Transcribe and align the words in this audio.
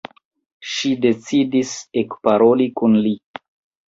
Ŝi 0.69 0.89
decidis 1.03 1.73
ekparoli 2.03 2.67
kun 2.81 2.97
li. 3.05 3.13